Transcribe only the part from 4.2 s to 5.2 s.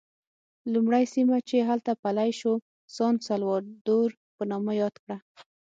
په نامه یاد کړه.